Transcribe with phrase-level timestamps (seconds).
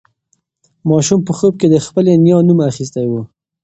[0.89, 3.13] ماشوم په خوب کې د خپلې نیا نوم اخیستی و.